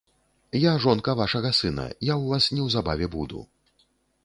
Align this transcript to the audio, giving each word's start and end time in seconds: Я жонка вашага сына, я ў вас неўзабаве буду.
Я 0.61 0.71
жонка 0.85 1.13
вашага 1.19 1.51
сына, 1.59 1.85
я 1.87 1.95
ў 1.97 2.33
вас 2.33 2.49
неўзабаве 2.61 3.13
буду. 3.19 3.47